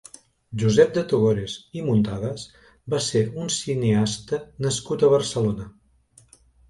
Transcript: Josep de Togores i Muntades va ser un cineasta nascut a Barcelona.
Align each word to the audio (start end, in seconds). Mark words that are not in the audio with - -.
Josep 0.61 0.93
de 0.93 1.01
Togores 1.11 1.57
i 1.79 1.83
Muntades 1.89 2.45
va 2.95 3.01
ser 3.09 3.21
un 3.43 3.53
cineasta 3.57 4.41
nascut 4.67 5.07
a 5.07 5.11
Barcelona. 5.17 5.69